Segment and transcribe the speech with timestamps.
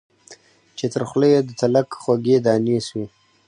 [0.77, 3.05] چي تر خوله یې د تلک خوږې دانې سوې